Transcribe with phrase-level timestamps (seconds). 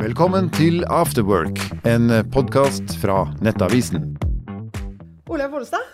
[0.00, 4.14] Velkommen til Afterwork, en podkast fra Nettavisen.
[5.28, 5.84] Olaug Bollestad,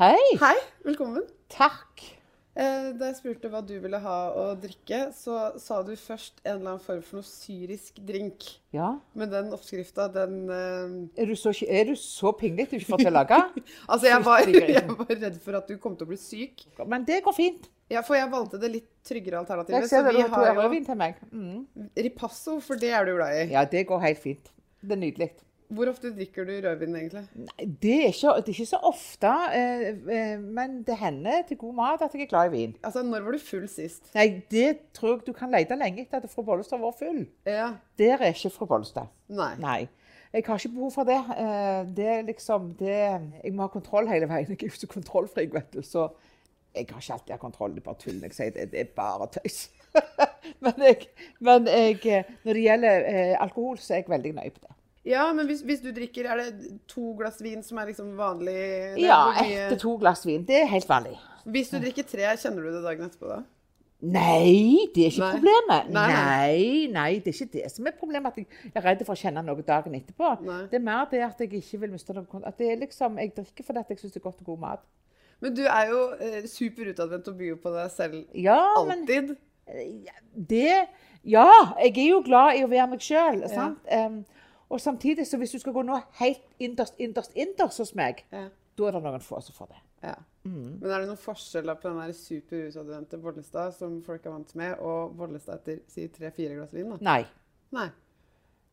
[0.00, 0.16] Hei.
[0.40, 0.54] hei,
[0.86, 1.26] velkommen.
[1.52, 2.00] Takk.
[2.56, 6.54] Eh, da jeg spurte hva du ville ha å drikke, så sa du først en
[6.54, 8.48] eller annen form for noe syrisk drink.
[8.72, 8.94] Ja.
[9.12, 13.04] Men den oppskrifta, den eh, Er du så, er du så pinglete du ikke får
[13.04, 13.42] til å lage?
[13.84, 14.48] Altså, jeg var,
[14.78, 16.64] jeg var redd for at du kom til å bli syk.
[16.88, 17.68] Men det går fint.
[17.92, 19.90] Ja, for jeg valgte det litt tryggere alternativet.
[19.90, 21.18] Det, vi har jo meg.
[21.30, 21.90] Mm.
[22.06, 23.48] ripasso, for det er du glad i.
[23.52, 24.52] Ja, det går helt fint.
[24.80, 25.30] Det er nydelig.
[25.74, 27.22] Hvor ofte drikker du rødvin, egentlig?
[27.40, 31.56] Nei, Det er ikke, det er ikke så ofte, eh, eh, men det hender til
[31.60, 32.74] god mat at jeg er glad i vin.
[32.84, 34.10] Altså, når var du full sist?
[34.14, 37.24] Nei, det tror jeg du kan lete lenge etter at fru Bollestad var full.
[37.48, 37.72] Ja.
[37.98, 39.08] Der er ikke fru Bollestad.
[39.28, 39.54] Nei.
[39.58, 39.80] Nei.
[40.34, 41.20] Jeg har ikke behov for det.
[41.38, 42.94] Eh, Det er liksom det
[43.44, 44.48] Jeg må ha kontroll hele veien.
[44.50, 45.80] Jeg er jo så kontrollfrik, vet du.
[45.82, 46.10] Så
[46.74, 47.74] jeg har ikke alltid hatt kontroll.
[47.74, 48.70] Det er bare tull jeg sier det.
[48.72, 49.68] Det er bare tøys.
[50.64, 51.10] men jeg,
[51.40, 54.74] men jeg Når det gjelder eh, alkohol, så er jeg veldig nøye på det.
[55.04, 58.54] Ja, men hvis, hvis du drikker, er det to glass vin som er liksom vanlig?
[58.56, 60.46] Er Ja, ett til to glass vin.
[60.48, 61.18] Det er helt vanlig.
[61.44, 63.42] Hvis du drikker tre, kjenner du det dagen etterpå da?
[64.04, 65.32] Nei, det er ikke Nei.
[65.36, 65.92] problemet.
[65.92, 66.24] Nei, nei.
[66.24, 68.32] Nei, nei, det er ikke det som er problemet.
[68.32, 70.32] At jeg er redd for å kjenne noe dagen etterpå.
[70.72, 73.32] Det er mer det at jeg ikke vil miste noe At det er liksom, Jeg
[73.36, 74.84] drikker fordi jeg syns det er godt og god mat.
[75.40, 76.90] Men du er jo eh, super
[77.28, 79.36] og byr på deg selv Ja, men alltid.
[80.34, 80.86] det
[81.24, 81.48] Ja,
[81.80, 83.40] jeg er jo glad i å være meg sjøl.
[83.40, 83.48] Ja.
[84.70, 88.48] og samtidig, så hvis du skal gå nå helt innerst, innerst, innerst hos meg, Ja.
[88.78, 89.80] da er det noen få som får det.
[90.10, 90.14] ja.
[90.44, 90.78] Mm.
[90.82, 92.70] Men er det noen forskjell på den der super
[93.22, 96.90] Bollestad som folk er vant med, og Bollestad etter si tre-fire glass vin?
[96.90, 96.96] da?
[97.00, 97.24] Nei,
[97.72, 97.88] Nei.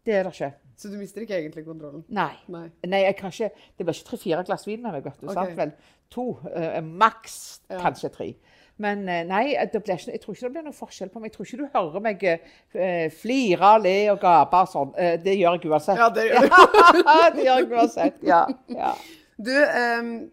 [0.06, 0.54] Det er det ikke.
[0.82, 2.04] Så du mister ikke egentlig kontrollen?
[2.10, 2.32] Nei.
[2.50, 2.68] Nei.
[2.90, 5.04] Nei, jeg kan ikke, Det blir ikke tre-fire glass vin av meg.
[5.04, 5.36] vet du, Okay.
[5.36, 5.58] sant?
[5.58, 5.72] Vel,
[6.10, 7.78] to, Uh, maks Ja.
[7.84, 8.34] kanskje tre.
[8.82, 11.30] Men eh, nei, det ikke, jeg tror ikke det blir noen forskjell på meg.
[11.30, 14.94] Jeg tror ikke du hører meg eh, flire, le og gape og sånn.
[14.98, 15.98] Eh, det gjør jeg uansett.
[16.02, 17.04] Ja, det gjør du.
[17.36, 18.24] det gjør jeg uansett.
[18.26, 18.94] Ja, ja.
[19.42, 20.32] Du, ehm,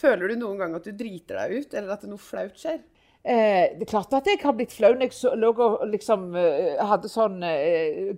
[0.00, 2.78] føler du noen gang at du driter deg ut, eller at noe flaut skjer?
[3.24, 6.30] Eh, det er klart at jeg har blitt flau når jeg så, lå og liksom
[6.40, 8.14] eh, hadde sånn eh,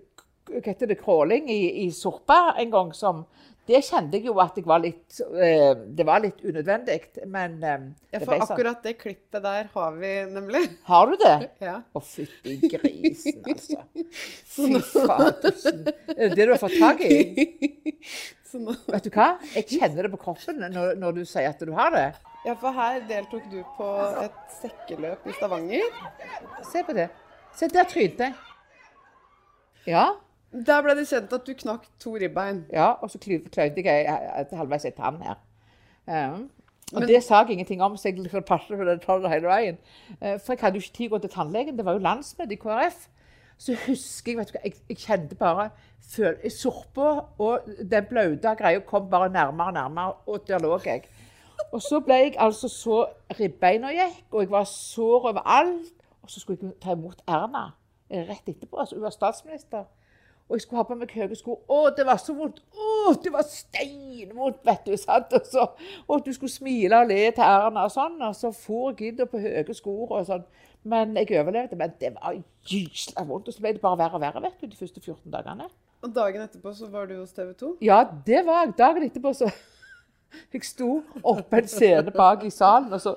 [0.50, 0.98] Hva heter det?
[1.00, 3.24] Crawling i, i Sorpa en gang som
[3.68, 6.96] Det kjente jeg jo at jeg var litt eh, Det var litt unødvendig,
[7.30, 8.48] men eh, Ja, det ble sånn.
[8.48, 10.64] akkurat det klippet der har vi nemlig.
[10.88, 11.36] Har du det?
[11.68, 11.76] Ja.
[11.94, 13.84] Å, fytti grisen, altså.
[14.56, 15.84] Fy fadersen.
[16.16, 17.46] Er det det du har fått tak i?
[18.50, 19.28] Så nå, Vet du hva?
[19.54, 22.08] Jeg kjenner det på kroppen når, når du sier at du har det.
[22.44, 23.86] ja, for her deltok du på
[24.26, 25.86] et sekkeløp i Stavanger.
[26.68, 27.06] Se på det.
[27.56, 28.34] Se, der trynte jeg.
[29.94, 30.04] Ja.
[30.52, 32.66] Der ble det kjent at du knakk to ribbein.
[32.72, 35.38] Ja, og så kløyvde jeg til halvveis ei tann her.
[36.06, 36.50] Um,
[36.92, 39.46] og Men- det sa jeg ingenting om, så jeg liksom passet på det tallet hele
[39.48, 39.78] veien.
[40.20, 41.76] Uh, for jeg hadde jo ikke tid til å gå til tannlegen.
[41.76, 43.08] Det var jo landsmøte i KrF.
[43.58, 45.70] Så husker jeg vet du hva, jeg, jeg kjente bare
[46.02, 51.04] føl, Sorpa og den blaute greia kom bare nærmere og nærmere, og der lå jeg.
[51.72, 53.06] Og så ble jeg altså så
[53.40, 55.92] Ribbeina gikk, og jeg var sår overalt.
[56.22, 57.70] Og så skulle jeg ta imot Erna
[58.10, 58.76] rett etterpå.
[58.76, 59.84] altså Hun var statsminister.
[60.52, 61.54] Og jeg skulle ha på meg høye sko.
[61.64, 62.58] Å, det var så vondt!
[62.76, 64.96] Å, det var steinvondt, vet du.
[65.00, 65.32] sant?
[65.32, 65.64] Og, så,
[66.04, 68.18] og du skulle smile og le til Erna og sånn.
[68.20, 70.44] Og så for Gidder på høye sko og sånn.
[70.84, 71.78] Men jeg overlevde.
[71.80, 72.36] Men det var
[72.68, 73.48] gysla vondt.
[73.48, 75.70] Og så ble det bare verre og verre vet du, de første 14 dagene.
[76.04, 77.76] Og dagen etterpå så var du hos TV 2.
[77.88, 78.74] Ja, det var jeg.
[78.84, 79.48] Dagen etterpå så
[80.52, 83.16] Jeg sto oppe en scene bak i salen, og så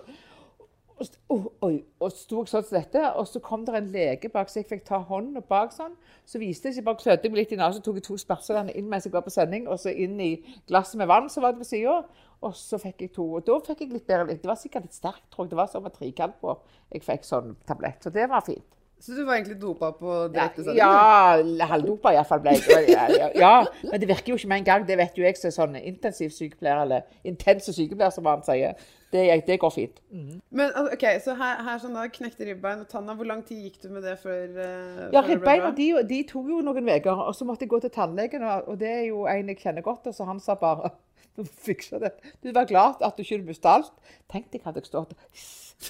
[0.95, 4.47] og, oh, og sto jeg sånn som dette, og så kom det en lege bak,
[4.47, 5.97] så jeg fikk ta hånden bak sånn.
[6.27, 9.07] Så viste jeg bare klødde meg litt i nesen, tok jeg to sperser inn mens
[9.07, 10.31] jeg var på sending, og så inn i
[10.69, 11.97] glasset med vann som var det på sida.
[12.45, 13.25] Og så fikk jeg to.
[13.37, 14.35] Og da fikk jeg litt bedre.
[14.37, 15.53] Det var sikkert litt sterkt, tror jeg.
[15.53, 16.55] Det var som et trikant på.
[16.93, 18.03] Jeg fikk sånn tablett.
[18.05, 18.67] Så det var fint.
[19.05, 20.77] Så du var egentlig dopa på Ja, direktesending?
[20.81, 22.87] ja halvdopa iallfall ble jeg.
[22.89, 23.55] Ja, ja, ja,
[23.91, 24.85] men det virker jo ikke med en gang.
[24.87, 28.73] Det vet jo jeg som er sånn intensivsykepleier, eller intense sykepleier, som han sier.
[29.13, 30.01] Det, det går fint.
[30.49, 33.13] Men ok, så her, her sånn da, knekte ribbein og tanna.
[33.15, 36.63] Hvor lang tid gikk du med det før, uh, Ja, Ribbeina de, de tok jo
[36.65, 38.47] noen uker, og så måtte jeg gå til tannlegen.
[38.65, 40.95] Og, det er jo en jeg kjenner godt, og så han sa bare
[41.37, 42.15] du fikser det.
[42.41, 43.93] Du var glad at du ikke mista alt.
[44.33, 45.13] Tenk deg hadde jeg stått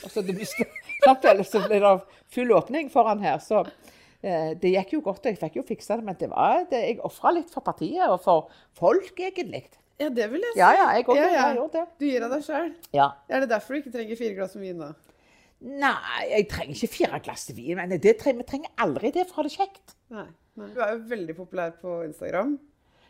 [0.03, 1.93] og så det ble, så ble det
[2.33, 3.39] full åpning foran her.
[3.43, 3.63] Så
[4.21, 6.07] eh, det gikk jo godt, og jeg fikk jo fiksa det.
[6.07, 9.65] Men det var, det, jeg ofra litt for partiet og for folk, egentlig.
[10.01, 10.59] Ja, det vil jeg si.
[10.59, 11.49] Ja, ja, jeg også, Ja, ja.
[11.55, 11.83] Jeg det.
[11.99, 12.71] Du gir av deg sjøl.
[12.95, 13.09] Ja.
[13.31, 14.91] Er det derfor du ikke trenger fire glass med vin, nå?
[15.65, 17.77] Nei, jeg trenger ikke fire glass vin.
[17.79, 19.95] Men det trenger, vi trenger aldri det for å ha det kjekt.
[20.13, 20.27] Nei.
[20.59, 20.67] Nei.
[20.71, 22.57] Du er jo veldig populær på Instagram.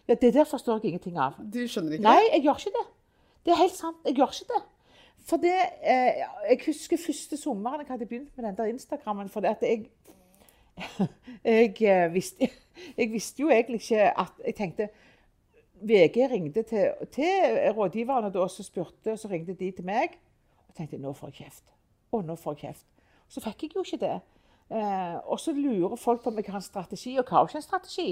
[0.06, 1.38] Ja, Det der forstår jeg ingenting av.
[1.42, 2.86] Du skjønner ikke Nei, jeg gjør ikke det.
[3.46, 3.98] Det er helt sant.
[4.06, 4.62] Jeg gjør ikke det.
[5.26, 9.30] For det eh, Jeg husker første sommeren jeg hadde begynt med den der Instagrammen.
[9.30, 9.90] For det at jeg
[11.44, 12.50] Jeg eh, visste
[12.98, 14.90] jeg visste jo egentlig ikke at Jeg tenkte
[15.82, 20.16] VG ringte til, til rådgiverne da, som spurte, og så ringte de til meg.
[20.68, 21.74] Og tenkte nå får jeg kjeft.
[22.12, 22.86] Å, nå får jeg kjeft.
[23.28, 24.16] Så fikk jeg jo ikke det.
[24.66, 27.60] Eh, og så lurer folk på om jeg har en strategi, og hva er ikke
[27.60, 28.08] en strategi?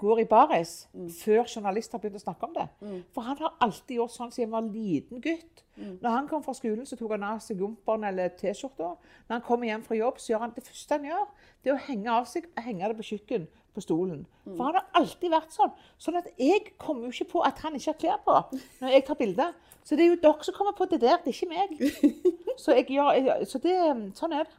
[0.00, 0.72] går i baris
[1.20, 2.66] før journalister har begynt å snakke om det.
[3.14, 5.64] For han har alltid gjort sånn siden han var liten gutt.
[5.78, 8.96] Når han kom fra skolen, så tok han av seg jumperen eller T-skjorta.
[9.28, 11.28] Når han kommer hjem fra jobb, så gjør han det første han gjør,
[11.62, 13.46] det er å henge av seg henge det på kjøkken
[13.78, 14.24] på stolen.
[14.48, 15.70] For han har alltid vært sånn.
[16.02, 19.06] Sånn at jeg kommer jo ikke på at han ikke har klær på når jeg
[19.06, 19.54] tar bilder.
[19.86, 21.76] Så det er jo dere som kommer på det der, det er ikke meg.
[22.58, 23.74] Så, gjør, så det,
[24.18, 24.56] sånn er det.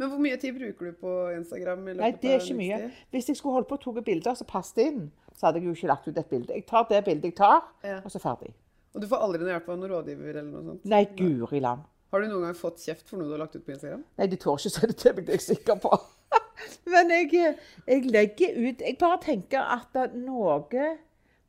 [0.00, 1.82] Men hvor mye tid bruker du på Instagram?
[1.98, 2.76] Nei, det er ikke mye.
[3.12, 5.02] Hvis jeg skulle holdt på og tatt bilder som passet inn,
[5.36, 6.56] så hadde jeg jo ikke lagt ut et bilde.
[6.56, 7.98] Jeg tar det bildet jeg tar, Ja.
[8.00, 8.54] og så ferdig.
[8.94, 10.86] Og du får aldri noe hjelp av noen rådgiver eller noe sånt?
[10.88, 11.84] Nei, guri land.
[12.10, 14.02] Har du noen gang fått kjeft for noe du har lagt ut på Instagram?
[14.18, 15.92] Nei, de tør ikke si det til meg, det er jeg sikker på.
[16.92, 17.54] Men jeg,
[17.86, 20.58] jeg legger ut Jeg bare tenker at noe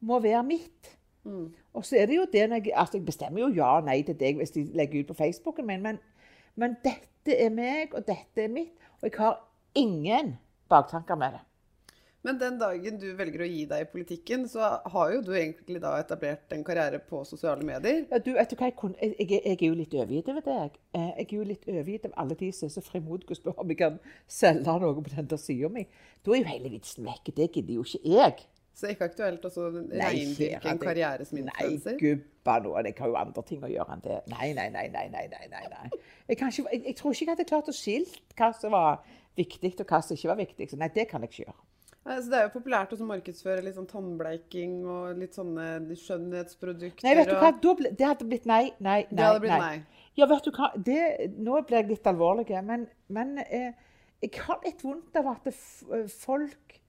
[0.02, 0.92] må være mitt.
[1.24, 1.48] Mm.
[1.74, 4.18] Og så er det jo det jeg, altså jeg bestemmer jo ja og nei til
[4.18, 6.00] deg hvis de legger ut på Facebooken min, men,
[6.58, 6.76] men
[7.22, 8.74] dette er meg, og dette er mitt.
[9.02, 9.40] Og jeg har
[9.78, 10.36] ingen
[10.70, 11.42] baktanker med det.
[12.22, 15.80] Men den dagen du velger å gi deg i politikken, så har jo du egentlig
[15.82, 18.04] da etablert en karriere på sosiale medier.
[18.12, 20.46] Ja, du, vet du hva, jeg, kunne, jeg, jeg, jeg er jo litt overgitt over
[20.46, 20.78] deg.
[20.94, 23.64] Jeg, Jeg er jo litt overgitt av alle de som er så frimodige og spør
[23.64, 23.98] om jeg kan
[24.30, 25.88] selge noe på den der sida mi.
[26.22, 27.34] Da er jo hele vitsen vekk.
[27.42, 28.46] Det gidder jo ikke jeg.
[28.74, 31.98] Så det er ikke aktuelt å reindyrke en karriere som influenser?
[31.98, 32.76] Nei, gubba nå.
[32.80, 34.20] Jeg har jo andre ting å gjøre enn det.
[34.32, 34.86] Nei, nei, nei.
[34.94, 35.90] nei, nei, nei, nei, nei.
[35.92, 39.04] Jeg, ikke, jeg, jeg tror ikke jeg hadde klart å skilt hva som var
[39.38, 40.70] viktig, og hva som ikke var viktig.
[40.72, 41.60] Så nei, det kan jeg ikke gjøre.
[42.02, 45.68] Nei, så det er jo populært å markedsføre litt sånn tannbleiking og litt sånne
[46.02, 47.06] skjønnhetsprodukter.
[47.06, 47.52] Nei, vet du hva?
[47.78, 49.10] ble, det hadde blitt nei, nei, nei.
[49.12, 50.08] Det hadde blitt nei.
[50.18, 50.72] Ja, vet du hva?
[50.90, 51.02] Det,
[51.38, 53.70] nå ble jeg litt alvorlig, men, men eh,
[54.24, 55.52] jeg har litt vondt av at
[56.18, 56.81] folk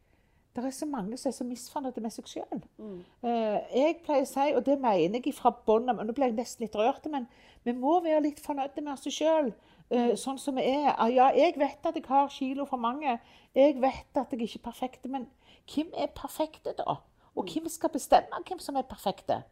[0.52, 2.64] Det er så mange som er så misfornøyde med seg sjøl.
[2.76, 2.98] Mm.
[3.24, 6.36] Eh, jeg pleier å si, og det mener jeg fra båndet av Nå ble jeg
[6.36, 7.24] nesten litt rørt, men
[7.64, 9.52] vi må være litt fornøyde med oss sjøl.
[9.92, 10.16] Mm.
[10.16, 10.94] sånn som vi er.
[10.96, 13.18] Ah, Ja, jeg vet at jeg har kilo for mange.
[13.54, 15.08] Jeg vet at jeg ikke er perfekt.
[15.10, 15.26] Men
[15.68, 16.96] hvem er perfekte, da?
[17.36, 19.42] Og hvem skal bestemme hvem som er perfekte?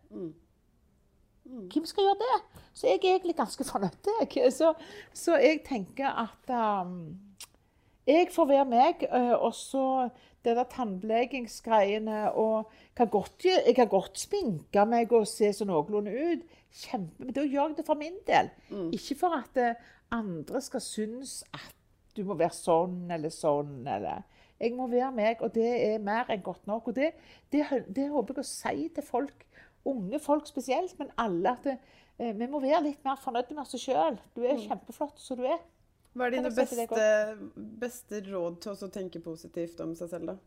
[1.44, 2.38] Hvem skal gjøre det?
[2.72, 4.50] Så jeg er egentlig ganske fornøyd.
[4.52, 4.72] Så,
[5.12, 6.52] så jeg tenker at
[6.86, 7.18] um,
[8.06, 9.06] jeg får være meg.
[9.12, 10.08] øh, Og så
[10.44, 16.10] det der tannblekingsgreiene og kan godt, Jeg kan godt sminke meg og se så noenlunde
[16.10, 16.44] ut.
[16.72, 18.50] Kjempe, men da gjør jeg det for min del.
[18.92, 19.74] Ikke for at eh,
[20.10, 21.74] andre skal synes at
[22.16, 23.86] du må være sånn eller sånn.
[23.86, 24.22] eller...
[24.60, 26.88] Jeg må være meg, og det er mer enn godt nok.
[26.88, 27.14] Og det,
[27.52, 27.64] det,
[27.96, 29.46] det håper jeg å si til folk,
[29.88, 31.78] unge folk spesielt, men alle, at det,
[32.18, 34.18] eh, vi må være litt mer fornøyde med oss sjøl.
[34.36, 35.62] Du er kjempeflott som du er.
[36.14, 37.08] Hva er dine beste,
[37.80, 40.38] beste råd til å tenke positivt om seg selv, da?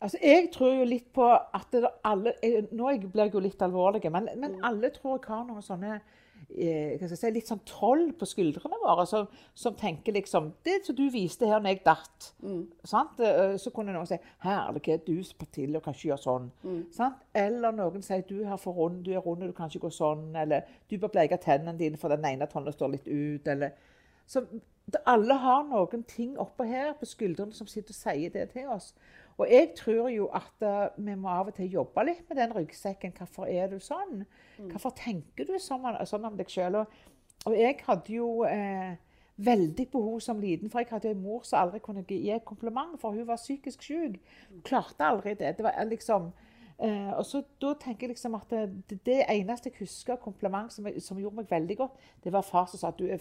[0.00, 3.60] Altså, jeg tror jo litt på at det alle jeg, Nå blir jeg jo litt
[3.62, 5.98] alvorlig, men, men alle tror jeg har noen sånne
[6.48, 10.78] eh, skal jeg si, litt sånn troll på skuldrene våre som, som tenker liksom Det
[10.86, 12.30] som du viste her når jeg datt.
[12.88, 13.20] Sant?
[13.20, 15.20] Eh, Så kunne noen si 'Herlighet, du
[15.52, 16.48] til og kan ikke gjøre sånn'.
[16.96, 17.20] Sant?
[17.34, 20.34] Eller noen sier 'Du er for rund, du er rund, du kan ikke gå sånn'.
[20.34, 23.46] Eller 'Du bør bleike tennene dine, for den ene tånden står litt ut'.
[23.52, 23.76] Eller
[24.30, 24.44] så
[25.06, 28.92] alle har noen ting oppå her på skuldrene som sitter og sier det til oss.
[29.40, 32.52] Og jeg tror jo at eh, vi må av og til jobbe litt med den
[32.54, 33.14] ryggsekken.
[33.16, 34.24] Hvorfor er du sånn?
[34.70, 36.76] Hvorfor tenker du sånn, sånn om deg sjøl?
[36.82, 36.98] Og,
[37.48, 38.98] og jeg hadde jo eh,
[39.40, 42.98] veldig behov som liten, for jeg hadde en mor som aldri kunne gi et kompliment,
[43.00, 44.18] for hun var psykisk syk.
[44.50, 45.56] Hun klarte aldri det.
[45.58, 46.30] Det var liksom
[46.80, 48.48] Eh, og så Da tenker jeg liksom at
[48.88, 52.40] det, det eneste jeg husker kompliment som, jeg- som gjorde meg veldig godt, det var
[52.40, 53.18] far som sa at du er,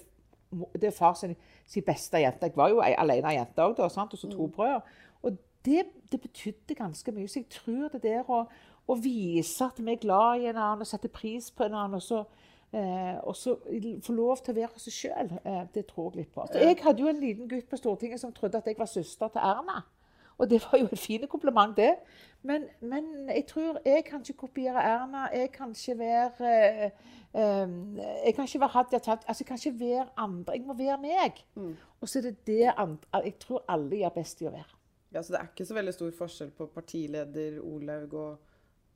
[0.74, 1.36] det er far sin,
[1.68, 2.46] sin beste jente.
[2.50, 4.82] Jeg var jo ei- aleine jente òg, og så to brødre.
[5.24, 7.27] Og det, det betydde ganske mye.
[7.27, 8.46] Så jeg tror det der å,
[8.88, 12.00] å vise at vi er glad i en annen og setter pris på en annen.
[12.00, 12.24] Og så,
[12.74, 13.58] eh, og så
[14.01, 15.32] få lov til å være seg sjøl.
[15.46, 16.48] Eh, det tror jeg litt på.
[16.51, 19.27] Så jeg hadde jo en liten gutt på Stortinget som trodde at jeg var søster
[19.27, 19.84] til Erna.
[20.39, 21.93] Og det var jo et fint kompliment, det.
[22.41, 25.27] Men, men, jeg tror jeg kan ikke kopiere Erna.
[25.36, 26.91] Jeg kan ikke være eh,
[27.36, 27.69] eh,
[28.25, 29.19] Jeg kan ikke være Hadia Tajik.
[29.27, 30.53] Altså, jeg kan ikke være andre.
[30.53, 31.43] Jeg må være meg.
[31.55, 31.75] Mm.
[32.01, 34.77] Og så er det det andre, jeg tror alle gjør best i å være.
[35.13, 38.49] Ja, Så det er ikke så veldig stor forskjell på partileder Olaug og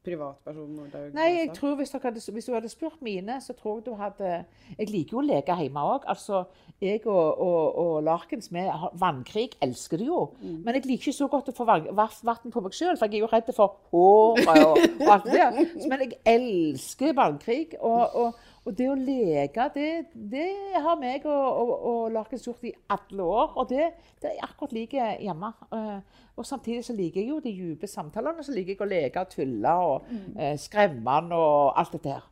[0.03, 0.77] privatperson
[1.15, 4.31] Nei, jeg tror hvis, hadde, hvis du hadde spurt mine, så tror jeg du hadde
[4.77, 6.07] Jeg liker jo å leke hjemme òg.
[6.11, 6.43] Altså,
[6.83, 8.63] jeg og, og, og Larkens vi
[8.99, 10.21] vannkrig elsker det jo.
[10.65, 13.25] Men jeg liker ikke så godt å få vann på meg sjøl, for jeg er
[13.25, 15.61] jo redd for håret og, og alt det der.
[15.89, 17.61] Men jeg elsker vannkrig.
[17.79, 18.17] Og,
[18.65, 20.47] og, det å leke, det, det
[20.85, 23.55] har meg og, og, og Larkens gjort i alle år.
[23.59, 23.89] Og det,
[24.21, 25.49] det er akkurat like hjemme.
[25.75, 28.41] Eh, Og samtidig så liker jeg jo de dype samtalene.
[28.43, 32.23] Så liker jeg å leke og tulle og eh, skremme han og alt dette her.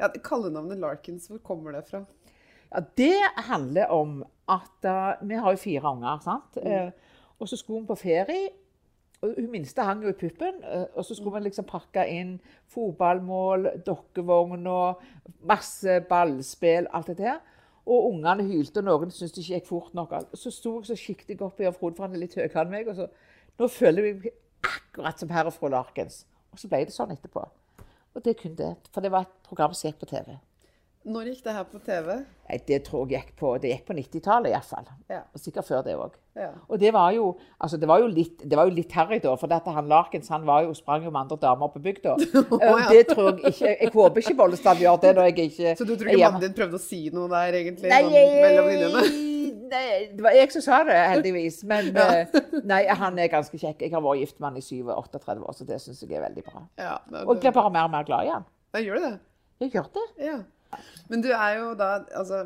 [0.00, 2.02] Ja, Kallenavnet Larkins, hvor kommer det fra?
[2.72, 6.18] Ja, det handler om at uh, vi har jo fire unger.
[6.24, 6.58] sant?
[6.58, 6.90] Eh,
[7.38, 8.48] og så skulle vi på ferie.
[9.26, 10.62] Og Hun minste hang jo i puppen.
[10.64, 12.40] eh, og så skulle man liksom pakke inn
[12.72, 14.94] fotballmål, dokkevogner,
[15.42, 17.38] masse ballspill, alt det der.
[17.86, 20.14] Og ungene hylte, og noen syntes det ikke gikk fort nok.
[20.34, 22.88] Så sto jeg så jeg opp i Frode, for han er litt høyere enn meg.
[22.88, 23.06] og så,
[23.58, 26.26] Nå føler jeg meg akkurat som herr og fru Larkens.
[26.52, 27.44] Og så ble det sånn etterpå.
[28.16, 28.74] Og det kunne det.
[28.92, 30.34] For det var et program som gikk på TV.
[31.06, 32.14] Når gikk det her på TV?
[32.66, 34.88] Det tror jeg gikk på, det gikk på 90-tallet iallfall.
[35.10, 35.20] Ja.
[35.34, 36.16] Og sikkert før det òg.
[36.34, 36.48] Ja.
[36.66, 37.28] Og det var jo,
[37.62, 40.32] altså det var jo litt, det var jo litt harry da, for dette, han Larkens
[40.34, 42.16] han var jo, sprang jo med andre damer på bygda.
[42.58, 42.88] oh, ja.
[42.90, 45.94] Det tror jeg ikke Jeg håper ikke Bollestad gjør det når jeg ikke Så du
[45.94, 47.92] tror ikke mannen din prøvde å si noe der, egentlig?
[47.92, 49.06] Nei, sånn mellom linjene?
[49.70, 49.86] nei,
[50.16, 51.60] det var jeg som sa det, heldigvis.
[51.70, 52.36] Men eh,
[52.66, 53.86] nei, han er ganske kjekk.
[53.86, 56.44] Jeg har vært gift med han i 37 år, så det syns jeg er veldig
[56.46, 56.66] bra.
[56.80, 58.46] Ja, det, Og jeg blir bare mer og mer glad i han.
[58.74, 59.16] Ja, gjør du det?
[59.62, 60.06] Jeg gjør det.
[60.26, 60.36] Ja.
[61.10, 62.44] Men du er jo da altså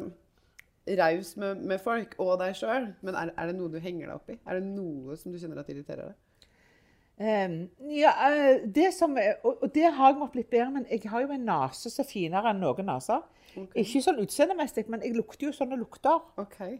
[1.00, 2.90] raus med, med folk og deg sjøl.
[3.04, 4.38] Men er, er det noe du henger deg opp i?
[4.46, 6.18] Er det noe som du kjenner at irriterer deg?
[7.20, 7.56] Um,
[7.92, 9.12] ja, eh, det som,
[9.44, 12.00] og, og det har jeg måttet blitt bedre, men jeg har jo en nese som
[12.00, 13.26] er finere enn noen naser.
[13.50, 13.82] Okay.
[13.82, 16.22] Ikke sånn utseendemessig, men jeg lukter jo sånne lukter.
[16.40, 16.78] Okay.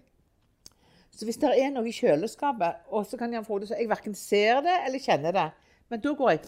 [1.12, 4.16] Så hvis det er noe i kjøleskapet, og så kan Jan Frode si jeg verken
[4.16, 5.48] ser det eller kjenner det,
[5.92, 6.44] men da går jeg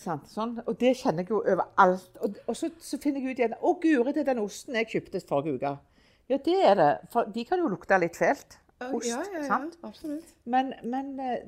[0.00, 2.10] Sant, sånn, Og det kjenner jeg jo overalt.
[2.24, 4.88] Og, og så, så finner jeg ut igjen Å, guri, det er den osten jeg
[4.94, 5.74] kjøpte forrige uke.
[6.30, 6.90] Ja, det er det.
[7.12, 8.56] For de kan jo lukte litt fælt.
[8.80, 9.10] Ost.
[9.10, 9.76] ja, ja, ja, sant?
[9.84, 10.30] absolutt.
[10.48, 11.42] Men, men eh,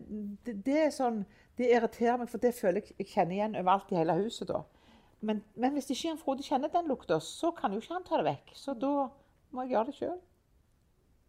[0.45, 1.23] det, det er sånn
[1.57, 4.63] Det irriterer meg, for det føler jeg jeg kjenner igjen overalt i hele huset da.
[5.23, 8.19] Men, men hvis ikke en Frode kjenner den lukta, så kan jo ikke han ta
[8.19, 8.55] det vekk.
[8.59, 8.93] Så da
[9.53, 10.17] må jeg gjøre det sjøl.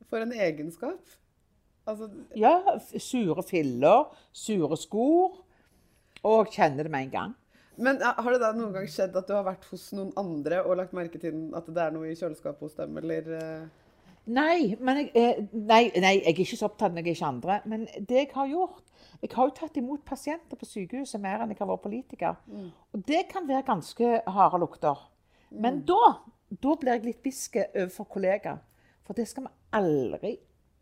[0.09, 1.15] For en egenskap.
[1.85, 2.07] Altså,
[2.39, 2.55] Ja,
[2.97, 5.42] sure filler, sure skor.
[6.23, 7.35] Og kjenner det med en gang.
[7.75, 10.77] men har det da noen gang skjedd at du har vært hos noen andre og
[10.77, 13.63] lagt merke til at det er noe i kjøleskapet hos dem, eller eh,
[14.23, 17.27] Nei, men jeg, eh, nei, nei, jeg er ikke så opptatt når jeg er ikke
[17.27, 17.57] andre.
[17.67, 18.91] Men det jeg har gjort
[19.23, 22.39] Jeg har jo tatt imot pasienter på sykehuset mer enn jeg har vært politiker.
[22.91, 24.99] Og det kan være ganske harde lukter.
[25.51, 26.17] Men da,
[26.49, 28.59] da blir jeg litt bisk overfor kollegaer.
[29.03, 30.33] For det skal vi aldri,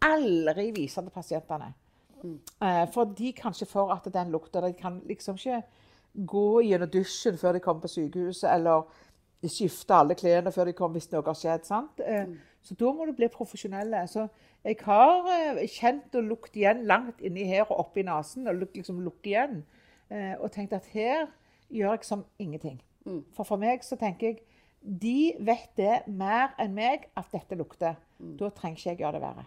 [0.06, 1.72] aldri vise til pasientene.
[2.62, 4.62] Eh, For de kanskje får at den lukter.
[4.62, 5.64] De kan liksom ikke
[6.28, 8.84] gå gjennom dusjen før de kommer på sykehuset, eller
[9.48, 11.66] skifte alle klærne før de kommer hvis noe har skjedd.
[11.66, 12.00] sant?
[12.06, 12.26] Eh,
[12.64, 14.08] Så da må du bli profesjonelle.
[14.08, 14.28] Så
[14.64, 15.26] jeg har
[15.58, 19.64] eh, kjent og lukt igjen langt inni her og oppi nesen, og liksom lukket igjen.
[20.12, 21.28] eh, Og tenkt at her
[21.72, 22.82] gjør jeg som ingenting.
[23.34, 24.38] For for meg så tenker jeg
[24.84, 27.96] de vet det mer enn meg at dette lukter.
[28.20, 29.46] Da trenger ikke jeg gjøre det verre.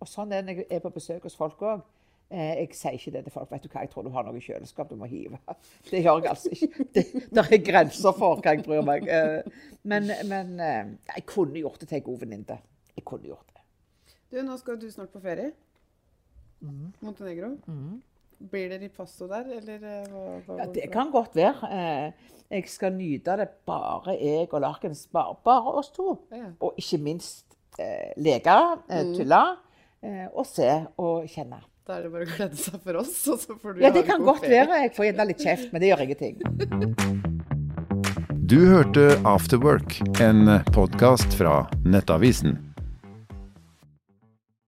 [0.00, 1.82] Og sånn er det når jeg er på besøk hos folk òg.
[2.30, 3.50] Eh, jeg sier ikke det til folk.
[3.50, 5.38] vet du hva, Jeg tror du har noe i kjøleskap du må hive.
[5.90, 6.86] Det gjør jeg altså ikke.
[6.94, 9.08] Det, det er grenser for hva jeg bryr meg.
[9.08, 12.58] Eh, men men eh, jeg kunne gjort det til en god venninne.
[12.96, 13.62] Jeg kunne gjort det.
[14.32, 15.52] Du, nå skal du snart på ferie.
[17.04, 17.54] Montenegro.
[18.50, 20.22] Blir det ripasso der, eller hva?
[20.46, 21.68] hva Ja, det kan godt være.
[22.50, 25.06] Jeg skal nyte det bare jeg og Larkens.
[25.12, 26.16] Bare, bare oss to.
[26.32, 26.50] Ja.
[26.60, 28.56] Og ikke minst eh, leke,
[28.90, 29.42] eh, tulle,
[30.02, 31.60] eh, og se og kjenne.
[31.84, 33.94] Da er det bare å glede seg for oss, og så får du Ja, ha
[33.98, 34.62] det kan godt ferie.
[34.64, 34.78] være.
[34.86, 36.34] Jeg får gjerne litt kjeft, men det gjør ingenting.
[38.48, 42.56] Du hørte Afterwork, en podkast fra Nettavisen.